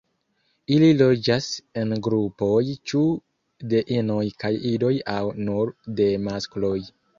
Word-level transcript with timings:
Ili 0.77 0.87
loĝas 1.01 1.49
en 1.81 1.93
grupoj 2.07 2.63
ĉu 2.93 3.03
de 3.75 3.83
inoj 3.99 4.25
kaj 4.45 4.53
idoj 4.73 4.93
aŭ 5.17 5.21
nur 5.45 5.75
de 6.03 6.11
maskloj. 6.29 6.77